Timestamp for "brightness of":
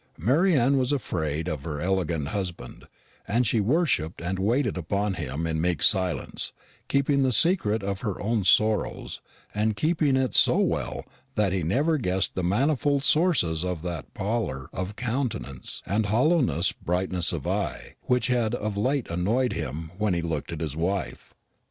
16.83-17.45